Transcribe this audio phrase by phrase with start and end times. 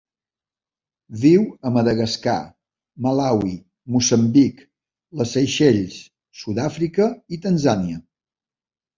[1.23, 2.37] Viu a Madagascar,
[3.05, 3.51] Malawi,
[3.95, 4.63] Moçambic,
[5.19, 5.99] les Seychelles,
[6.45, 8.01] Sud-àfrica i Tanzània.